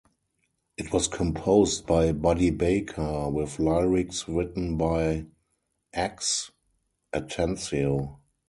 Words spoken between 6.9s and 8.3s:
Atencio.